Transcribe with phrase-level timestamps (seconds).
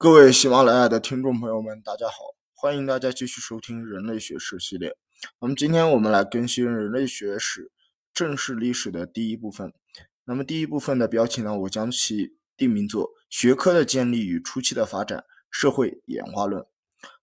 [0.00, 2.14] 各位喜马拉雅的听众朋友们，大家好！
[2.54, 4.96] 欢迎大家继续收听人类学史系列。
[5.40, 7.72] 那么今天我们来更新人类学史
[8.14, 9.72] 正式历史的第一部分。
[10.24, 16.62] 那么第一部分的标题呢，我将其定名作《学科的建立与初期的发展：社会演化论》。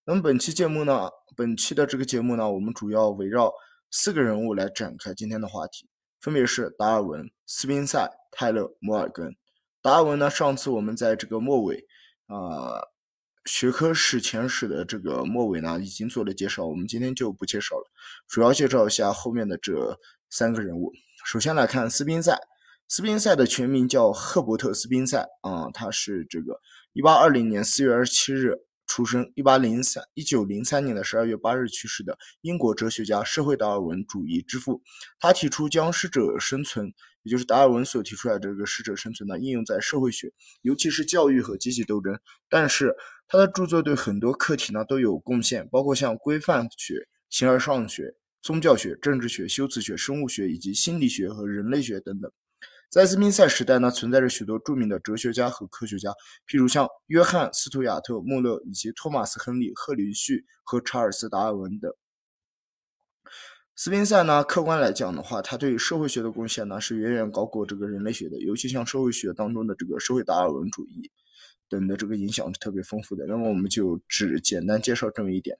[0.03, 3.53] 那么本期节目呢，本期的这个节目呢，我们主要围绕
[3.89, 5.87] 四个人物来展开今天的话题，
[6.19, 9.33] 分别是达尔文、斯宾塞、泰勒、摩尔根。
[9.81, 11.87] 达尔文呢，上次我们在这个末尾。
[12.27, 12.81] 啊，
[13.45, 17.83] 学科史前史的这个末尾呢，已经做了介绍，我们今天就不介绍了，
[18.27, 19.99] 主要介绍一下后面的这
[20.29, 20.91] 三个人物。
[21.25, 22.39] 首先来看斯宾塞，
[22.87, 26.59] 斯宾塞的全名叫赫伯特·斯宾塞啊，他是这个
[26.93, 28.55] 一八二零年四月二十七日
[28.87, 34.81] 出生，一八零三一九零三年的十二月八日去世的英国哲学家、社会达尔文主义之父。
[35.19, 36.93] 他提出将适者生存。
[37.25, 42.17] 也就是达尔文所提出来的这个适者生存呢，应用在社会学，尤其是教育和阶级斗争。
[42.47, 42.95] 但是
[43.27, 52.31] 他的著作对很多课题呢都有贡献，包括像规范学、形而上学、宗教学、政治学、修辞学、生物学以及心理学和人类学等等。
[52.91, 56.11] 在斯宾塞时代呢，存在着许多著名的哲学家和科学家，
[56.47, 61.91] 譬如像约翰·斯图亚特·穆勒以及托马斯·亨利·赫林旭和查尔斯·达尔文等。
[63.77, 71.11] 斯宾塞呢，客观来讲的话，他对于社会学的贡献呢是远远高过这个人类学的，尤其像社会学当中的这个社会达尔文主义
[71.67, 73.25] 等的这个影响是特别丰富的。
[73.27, 75.57] 那么我们就只简单介绍这么一点。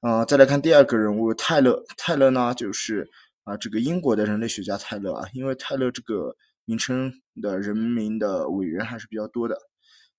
[0.00, 3.10] 啊，再来看第二个人物泰勒，泰勒呢就是
[3.44, 9.58] 啊这个英国的人类学家泰勒啊，因为泰勒这个名称的人名的伟人还是比较多的，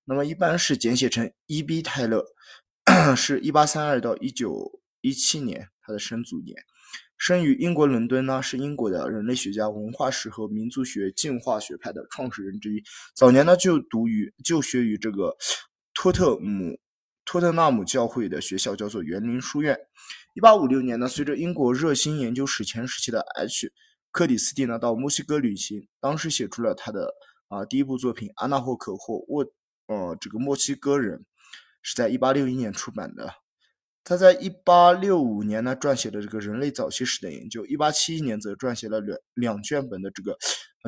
[0.05, 1.81] 那么一般是简写成 E.B.
[1.81, 2.23] 泰勒，
[3.17, 6.55] 是一八三二到一九一七年他的生卒年。
[7.23, 12.83] 生于英国伦敦呢，是英国的人类学家、文化史和民族学进化学派的创始人之一。
[13.15, 15.37] 早年呢就读于就学于这个
[15.93, 16.77] 托特姆
[17.23, 19.79] 托特纳姆教会的学校，叫做园林书院。
[20.33, 23.71] 一八五六年呢，随着英国热心研究史前时期的 H
[24.11, 27.13] 克里斯蒂呢到墨西哥旅行，当时写出了他的
[27.47, 29.45] 啊第一部作品《阿纳霍克或沃
[29.87, 31.19] 呃这个墨西哥人》，
[31.81, 33.42] 是在一八六一年出版的。
[34.05, 40.37] 他在一八六五年呢撰写了这个人类早期史的研究，一八七一年则撰写了两两卷本的这个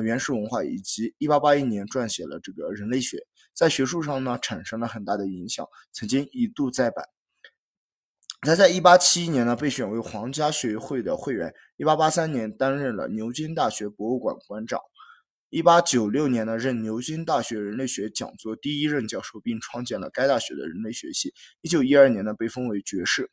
[0.04, 3.18] 原始文化，以及一八八一年撰写了这个人类学，
[3.54, 7.06] 在学术上呢产生了很大的影响，曾经一度再版。
[8.42, 14.78] 他在一八七一年呢被选为皇家学会的会员，一八八三年担任了牛津大学博物馆馆长。
[15.56, 21.32] 一八九六年呢，任牛津大学人类学讲座第一任教授，并创建了该大学的人类学系。
[21.62, 23.30] 一九一二年呢，被封为爵士。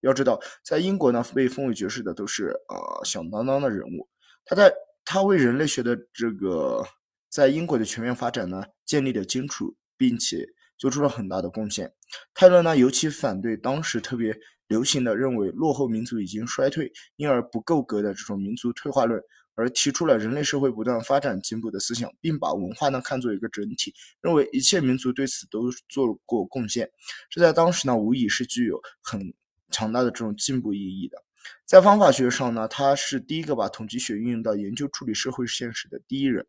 [0.00, 4.08] 要知道，在英国呢，被封为爵士的都是呃响当当的人物。
[4.46, 4.72] 他在
[5.04, 6.86] 他为人类学的这个
[7.28, 10.46] 在英国的全面发展呢，建立了基础，并且
[10.78, 11.92] 做出了很大的贡献。
[12.32, 14.34] 泰勒呢，尤其反对当时特别
[14.68, 19.22] 流行的认为落后民族已经衰退，因而不够格的这种民族退化论。
[19.54, 26.90] 而提出了人类社会不断发展进步的思想，并把文化呢看作一个整体，认为一切民族对此都做过贡献。
[27.28, 29.34] 这在当时呢，无疑是具有很
[29.70, 31.22] 强大的这种进步意义的。
[31.66, 36.46] 在方法学上呢，他是第一个把统计学运用到研究处理社会现实的第一人。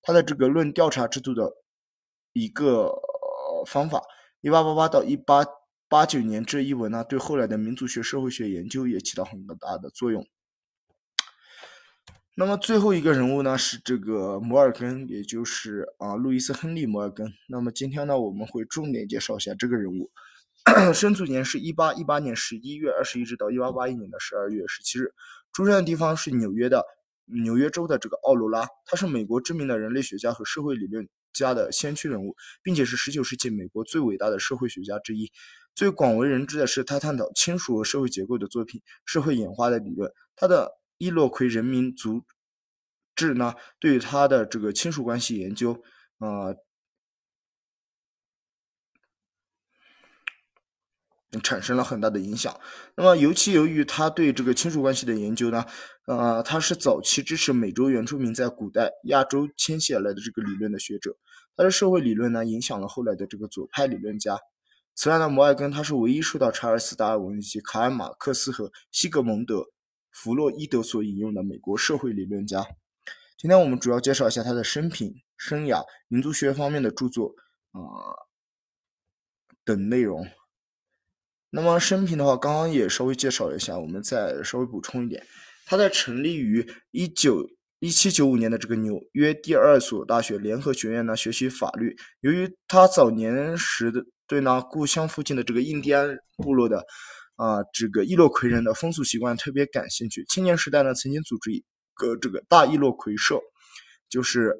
[0.00, 1.52] 他的这个《论调查制度的
[2.32, 2.94] 一个
[3.66, 3.98] 方法》
[4.40, 5.44] 一八八八到一八
[5.88, 10.24] 八九年这一文呢，对后来的民族学、社会学研究也起到很大的作用。
[12.40, 17.34] 那么最后一个人物呢是这个摩尔根，也就是啊路易斯·亨利·摩尔根。
[17.48, 20.08] 那么今天呢我们会重点介绍一下这个人物，
[20.94, 25.12] 生卒年是一八一八年十一月二十一日到一八八一年的十二月十七日，
[25.52, 26.84] 出生的地方是纽约的
[27.24, 28.68] 纽约州的这个奥罗拉。
[28.86, 35.32] 他是美国知名的人类学家和社会理论家的先驱人物，并且是十九世纪美国最伟大的社会学家之一。
[35.74, 40.08] 最广为人知的是他探讨亲属和社会结构的作品《社会演化的理论》。
[40.36, 42.22] 他的伊洛奎人民族
[43.14, 45.82] 志呢，对他的这个亲属关系研究，
[46.18, 46.54] 啊，
[51.42, 52.60] 产生了很大的影响。
[52.96, 55.64] 那么，尤其由于他对这个亲属关系的研究呢，
[56.06, 61.16] 呃，他是早期支持美洲原住民在古代亚洲迁徙而来的这个理论的学者。
[61.56, 64.38] 他的社会理论呢，影响了后来的这个左派理论家。
[64.94, 69.66] 此外呢，摩尔根他是唯一受到查尔斯·达尔文以及卡尔·马克思和西格蒙德。
[70.20, 72.66] 弗洛伊德所引用的美国社会理论家。
[73.36, 77.36] 今天我们主要介绍一下他的生平、生涯、民族学方面的著作
[77.70, 78.26] 啊
[79.64, 80.26] 等内容。
[81.50, 85.24] 那么生平的话，刚刚也稍微介绍了一下，我们再稍微补充一点。
[85.64, 87.48] 他在成立于一九
[87.78, 91.96] 一七九五年的这个纽约第二所大学联合学院呢学习法律。
[92.22, 96.84] 由于他早年时的对呢故乡附近的这个印第安部落的
[97.38, 100.26] 啊这个伊洛魁人的风俗习惯特别感兴趣。
[100.28, 101.64] 青年时代呢，曾经组织一
[101.94, 103.40] 个这个大伊洛魁社，
[104.10, 104.54] 就是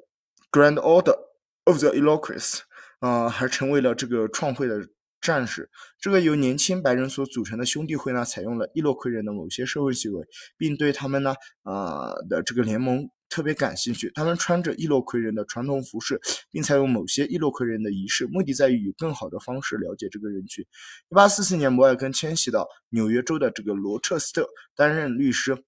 [0.51, 1.19] Grand Order
[1.65, 2.61] of the Iroquois，
[2.97, 4.89] 啊，还成为了这个创会的。
[5.21, 10.25] 战士，这个由年轻白人所组成的兄弟会呢，采用了伊洛魁人的某些社会行为，
[10.57, 14.11] 并对他们呢，啊的这个联盟特别感兴趣。
[14.15, 16.19] 他们穿着伊洛魁人的传统服饰，
[16.51, 20.65] 并采用某些伊洛魁人的仪式，目的在于以更好的方式了解这个人群。
[21.09, 25.63] 一八四四年，摩尔根迁徙到纽约州的这个罗彻斯特担任律师。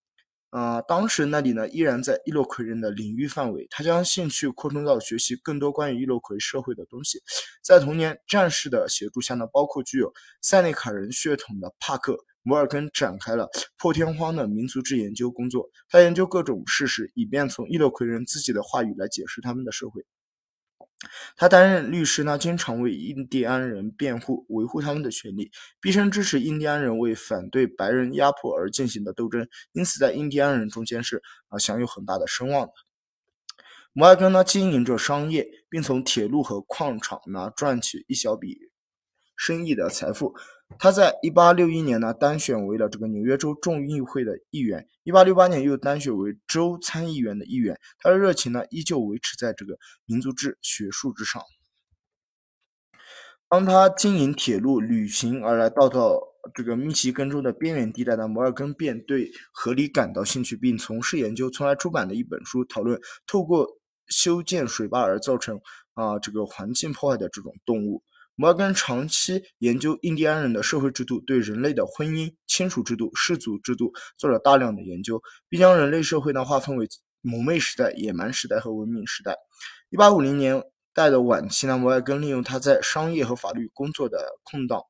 [0.51, 7.21] 呃，当时那里呢依然在伊洛魁人的领域范围，他将兴趣扩充到学习更多关于伊洛魁社会的东西。
[7.63, 10.11] 在同年战士的协助下呢，包括具有
[10.41, 12.13] 塞内卡人血统的帕克·
[12.43, 15.69] 摩尔根展开了破天荒的民族志研究工作。
[15.87, 20.03] 他研究各种事实，以便从伊洛魁人自己的话语来解释他们的社会。
[21.35, 32.73] 他担任律师呢，经常为印第安人辩护，维护他们的权利，毕生支持印第安人为反对白人压迫而进行的斗争，因此在印第安人中间是啊享有很大的声望的。
[33.93, 38.57] 摩尔根呢经营着商业，并从铁路和矿场呢赚取一小笔
[39.35, 40.35] 生意的财富。
[40.79, 47.79] 他在1861年呢当选为了这个纽约州众议会的议员，1868年又当选为州参议员的议员。
[47.99, 51.41] 他的热情呢依旧维持在这个民族志学术之上。
[53.47, 56.19] 当他经营铁路旅行而来到到
[56.53, 63.67] 这个密西根州的边缘地带的，摩尔根便对河狸感到兴趣，并从事研究，从而出版了一本书，讨论透过
[64.07, 65.59] 修建水坝而造成
[65.93, 68.01] 啊这个环境破坏的这种动物。
[68.35, 76.87] 摩根长期研究印第安人的社会制度，对人类的婚姻、亲属制度、氏族制度做了大量的研究，并将人类社会呢划分为
[77.21, 79.35] 蒙昧时代、野蛮时代和文明时代。
[79.89, 80.63] 一八五零年
[80.93, 84.81] 代的晚期呢，摩尔根利用他在商业和法律工作的空档，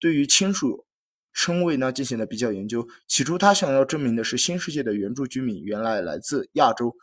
[0.00, 0.84] 对于亲属
[1.32, 2.88] 称谓呢进行了比较研究。
[3.06, 6.96] 起初，他想要证明的是新世界的原住居民原来来自亚洲。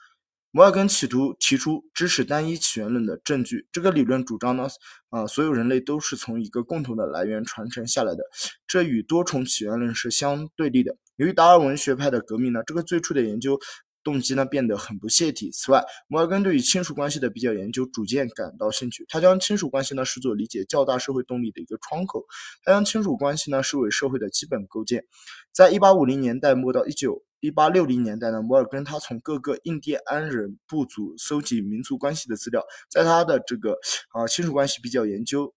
[0.56, 3.68] 摩尔根企图提出支持单一起源论的证据。
[3.72, 4.68] 这个理论主张呢，
[5.10, 8.24] 啊，所有人类都是从一个共同的来源传承下来的，
[8.68, 10.96] 这与多重起源论是相对立的。
[11.16, 13.60] 由于达尔文学派的革命呢，这个最初的研究
[14.04, 15.50] 动机呢变得很不切题。
[15.50, 19.08] 此外，摩尔根对于亲属关系的比较研究逐渐感到兴趣。
[19.10, 22.24] 他将亲属关系呢视作理解较大社会动力的一个窗口。
[22.64, 25.04] 他将亲属关系呢视为社会的基本构建。
[25.52, 27.24] 在一八五零年代末到一九。
[27.44, 33.78] 一八六零年代呢，摩尔根他从各个印第安人部族搜集民族关系的资料，在他的这个
[34.14, 35.54] 啊亲属关系比较研究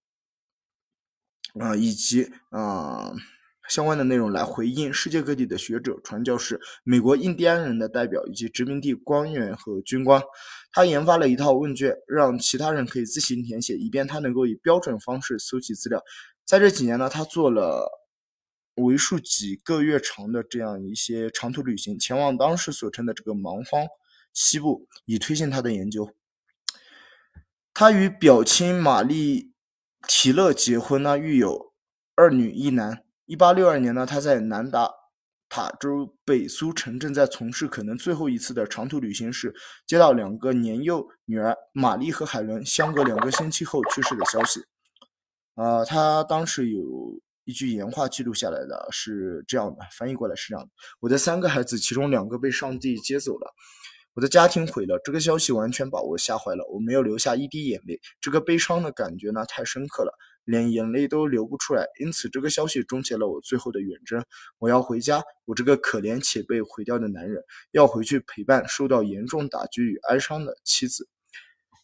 [1.60, 3.12] 啊以及啊
[3.68, 10.20] 相关的内容来回应世界各地的学者、传教士、美国印第安人的代表以及殖民地官员和军官。
[10.72, 16.02] 他研发了一套问卷，让其他人可以自行填写，以便他能够以标准方式搜集资料。
[16.44, 17.88] 在这几年呢，他做了。
[18.76, 23.86] 为数几个月长的这样一些长途旅行，前往当时所称的这个蛮荒
[24.34, 26.14] 西部，以推进他的研究。
[27.72, 29.52] 他与表亲玛丽
[30.06, 31.72] 提勒结婚呢，育有
[32.14, 33.02] 二女一男。
[33.24, 34.90] 一八六二年呢，他在南达
[35.48, 39.54] 塔州北苏城正在从事可能最后一次的长途旅行时，
[39.86, 44.60] 接到两个年幼女儿玛丽和海伦相隔两个星期后去世的消息。
[45.54, 47.18] 啊，他当时有。
[47.46, 53.54] 一句原话记录下来的是这样的，翻译过来是这样的：我的三个孩子，其中两个被上帝接走了，
[54.14, 55.00] 我的家庭毁了。
[55.04, 58.00] 这个消息完全把我吓坏了，我没有留下一滴眼泪。
[58.20, 60.12] 这个悲伤的感觉呢，太深刻了，
[60.44, 61.86] 连眼泪都流不出来。
[62.00, 64.24] 因此，这个消息终结了我最后的远征。
[64.58, 71.08] 我要回家，我这个可怜且被毁掉的男人，要回去陪伴受到严重打击与哀伤的妻子。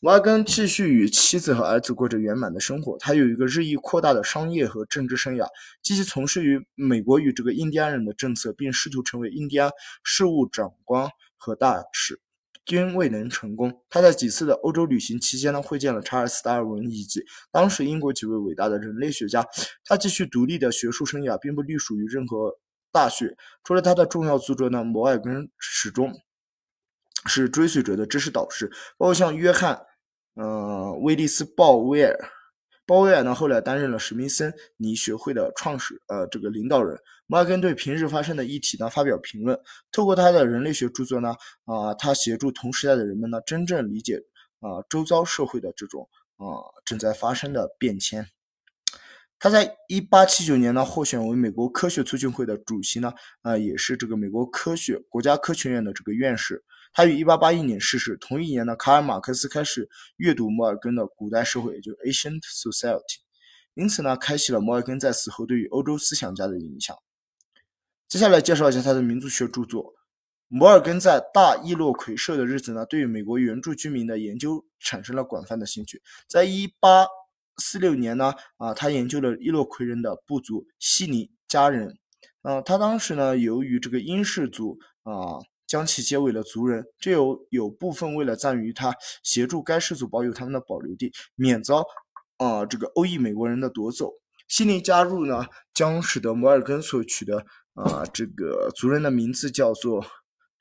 [0.04, 2.99] 摩尔根继续与妻子和儿子过着圆满的生活。
[2.99, 5.47] 他有一个日益扩大的商业和政治生涯，
[5.80, 9.71] 积极从事于美国与这个印第安人的政策，并试图成为印第安
[10.02, 12.21] 事务长官和大使，
[12.64, 13.80] 均未能成功。
[13.88, 19.47] 他在几次的欧洲旅行期间呢，会见了查尔斯·达尔文以及当时英国几位伟大的人类学家。
[19.85, 22.59] 他继续独立的学术生涯，并不隶属于任何
[22.90, 23.37] 大学。
[23.62, 26.12] 除了他的重要著作呢，摩尔根始终
[27.26, 28.68] 是追随者的知识导师，
[28.99, 29.80] 包括像约翰。
[30.35, 32.19] 呃，威利斯·鲍威尔，
[32.87, 36.99] 鲍威尔呢后来担任了史密森尼学会的创始呃这个领导人。
[37.27, 39.59] 摩根对平日发生的议题呢发表评论，
[39.91, 41.35] 透过他的人类学著作呢
[41.65, 44.17] 啊，他协助同时代的人们呢真正理解
[44.61, 46.45] 啊周遭社会的这种啊
[46.85, 48.27] 正在发生的变迁。
[49.39, 53.12] 他在一八七九年呢获选为美国科学促进会的主席呢
[53.43, 56.62] 啊也是这个美国科学国家科学院的这个院士。
[56.93, 58.17] 他于1881年逝世。
[58.17, 62.99] 同一年呢，卡尔马克思开始阅读摩尔根的《古代社会》，也就是《Ancient Society》，
[63.75, 66.97] 因此呢，开启了摩尔根在死后对于欧洲思想家的影响。
[68.09, 69.95] 接下来介绍一下他的民族学著作。
[70.49, 76.03] 摩尔根在大易洛魁社的日子呢，对于美国原住居民的研究产生了广泛的兴趣。
[76.29, 77.07] 在一八
[77.57, 81.99] 四六年呢，啊，他研究了易洛魁人的部族悉尼家人。
[82.43, 85.39] 啊，他当时呢，由于这个英氏族啊，
[85.73, 91.83] 将其接为了族人，这有有部分为了赞于他协助该氏族保有他们的保留地，免遭
[92.37, 94.12] 啊这个欧裔美国人的夺走。
[94.49, 100.05] 悉尼加入呢，将使得摩尔根所取的啊这个族人的名字叫做。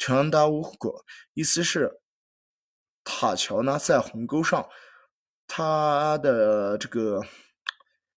[0.03, 1.99] 全达乌果，意思是
[3.03, 4.65] 塔桥呢在鸿沟上，
[5.45, 7.21] 它的这个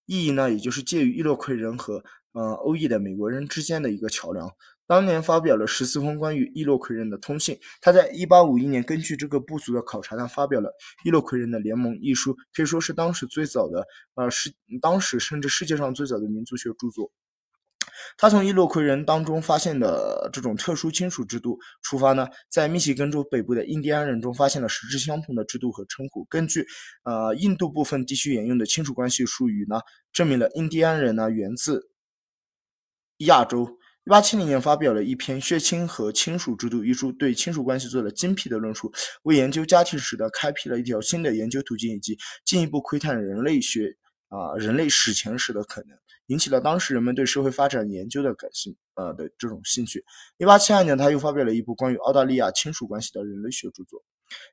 [0.07, 4.51] 意义呢，也就是介于伊洛魁人和呃欧裔的美国人之间的一个桥梁。
[4.87, 7.59] 当年发表了十四封关于伊洛魁人的通信。
[7.81, 10.69] 他在一八五一年根据这个部族的考察他，发表了
[11.05, 17.11] 《伊洛魁人的联盟》一书，可以说是当时最早的呃是当时甚至世界上最早的民族学著作。
[18.19, 26.25] 他从伊洛魁人当中发现的这种特殊亲属制度出发呢，在密西根州北部的印第安人中发现了实质相同的制度和称呼。
[26.25, 26.67] 根据
[27.05, 29.81] 呃印度部分地区沿用的亲属关系术语呢，
[30.13, 31.89] 证明了印第安人呢源自
[33.19, 33.79] 亚洲。
[34.07, 38.93] 一八七零年发表了一篇《血亲和亲属制度》一书，对亲属关系做了精辟的论述，
[39.23, 43.97] 为研究家庭史的开辟了一条新的研究途径，以及进一步窥探人类学
[44.29, 45.97] 啊人类史前史的可能。
[46.27, 50.05] 引起了当时人们对社会发展研究的感兴呃的这种兴趣。
[50.37, 54.05] 一八七二年，他又发表了一部关于澳大利亚亲属关系的人类学著作。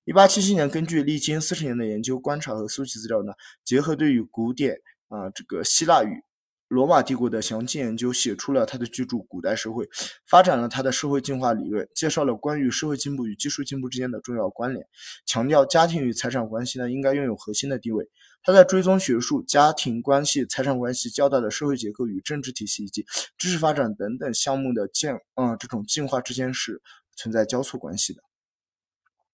[0.05, 3.34] 一八七七年，根据历经四十年的研究、观察和搜集资料呢，
[3.65, 4.77] 结合对于古典
[5.10, 6.24] 啊这个希腊语、
[6.71, 9.85] 罗马帝国的详细研究，写出了他的巨著《古代社会》，
[10.25, 14.87] 发展了他的社会进化理论，介绍了关于社会进步与技术进步之间的重要关联，
[15.25, 18.09] 强调家庭与财产关系呢应该拥有核心的地位。
[18.41, 23.05] 他在追踪学术、家庭关系、财产关系、较大的社会结构与政治体系以及
[23.37, 26.81] 知识发展等等项目的进，嗯，这种进化之间是
[27.17, 28.23] 存在交错关系的。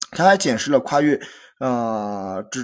[0.09, 1.21] 他还检视了跨越，
[1.59, 2.61] 呃，这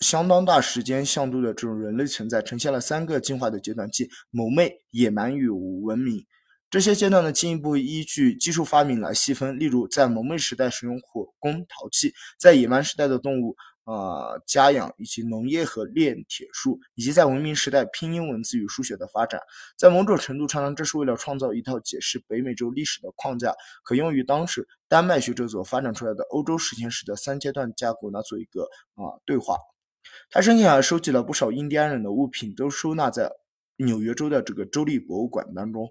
[0.00, 6.24] 相当大时间向度的这种人类存在，呈现了三个进化的阶段，即蒙昧、野蛮与文明。
[6.70, 9.58] 这些阶段呢，进一步依据技术发明来细分。
[9.58, 13.56] 例如，在蒙昧时代使用火攻陶器，在野蛮时代的动物。
[13.84, 19.38] 啊，家养以及农业和炼铁术，以及在文明时代拼音文字与书写的发展，
[19.76, 28.62] 在某种程度上呢，这是为了创造一套解释北美洲历史的框架，可用于当时丹麦学者所发展出来的欧洲史前史的三阶段架构呢做一个
[28.94, 29.54] 啊对话。
[30.30, 33.30] 他生前还收集了不少印第安人的物品，都收纳在
[33.76, 35.88] 纽约州的这个州立博物馆当中。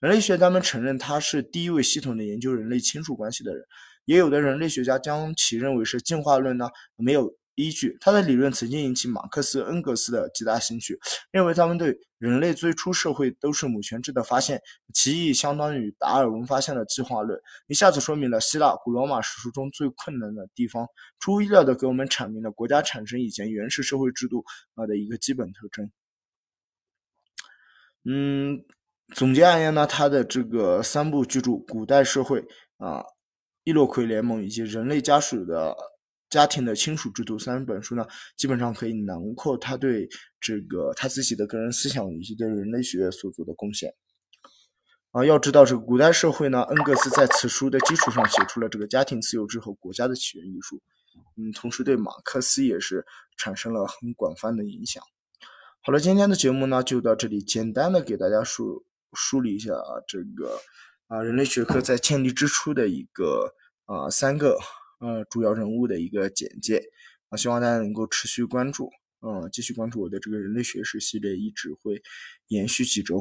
[0.00, 3.64] 人类学家们承认他是第一位系统的研究人类亲属关系的人。
[4.04, 7.96] 也有的人类学家将其认为是进化论呢没有依据。
[8.00, 10.98] 他的理论曾经引起马克思、恩格斯的极大兴趣，
[11.30, 14.62] 认为他们对人类最初社会都是母权制的发现，
[14.94, 20.86] 其意义相当于达尔文发现了进化论，一下子说明了希腊、古罗马史书中最困难的地方，
[21.18, 24.44] 出乎意料的给我们阐明了国家产生以前原始社会制度
[24.74, 25.90] 啊的一个基本特征。
[28.04, 28.64] 嗯，
[29.14, 32.42] 总结而言呢，他的这个三部巨著《古代社会》
[32.78, 33.04] 啊。
[33.64, 35.76] 伊洛魁联盟以及人类家属的
[36.32, 38.06] 家庭的亲属制度三本书呢，
[38.38, 40.08] 基本上可以囊括他对
[40.40, 43.94] 这个他自己的个人思想以及对人类学所做的贡献。
[45.10, 50.80] 啊，要知道这个古代社会呢，恩格斯在此书的基础上写出了这个家庭自由之后国家的起源艺术。
[51.36, 53.04] 嗯，同时对马克思也是
[53.36, 55.02] 产生了很广泛的影响。
[55.82, 60.58] 好了，今天的节目呢就到这里，简单的给大家梳梳理一下啊这个。
[61.08, 64.58] 啊，人类学科在建立之初的一个啊三个
[65.02, 66.80] 呃主要人物的一个简介
[67.28, 68.88] 啊，希望大家能够持续关注，
[69.20, 72.00] 嗯，继续关注我的这个人类学史系列，一直会
[72.48, 73.20] 延续几周。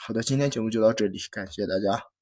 [0.00, 2.17] 好的，今天节目就到这里，感谢大家。